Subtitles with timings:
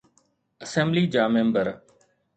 [0.63, 1.67] Assembly جا member.